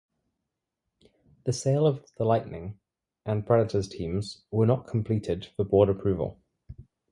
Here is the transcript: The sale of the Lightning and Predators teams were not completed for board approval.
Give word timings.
The 1.43 1.53
sale 1.53 1.85
of 1.85 2.03
the 2.17 2.23
Lightning 2.25 2.79
and 3.23 3.45
Predators 3.45 3.87
teams 3.87 4.41
were 4.49 4.65
not 4.65 4.87
completed 4.87 5.45
for 5.55 5.63
board 5.63 5.89
approval. 5.89 6.41